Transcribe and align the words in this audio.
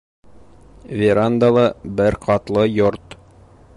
Верандалы 1.01 1.67
бер 2.01 2.17
ҡатлы 2.25 2.65
йорт 2.79 3.19